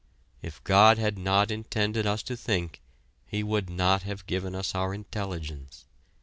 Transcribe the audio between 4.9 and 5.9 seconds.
intelligence.